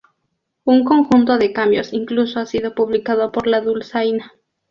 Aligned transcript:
Un 0.63 0.83
conjunto 0.83 1.37
de 1.37 1.53
cambios 1.53 1.93
incluso 1.93 2.39
ha 2.39 2.47
sido 2.47 2.73
publicado 2.73 3.31
por 3.31 3.45
la 3.45 3.61
dulzaina! 3.61 4.31